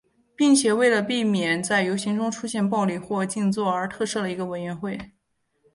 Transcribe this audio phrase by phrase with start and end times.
[0.35, 5.11] 并且为避免在游行中出现暴力或静坐而特设了一个委员会。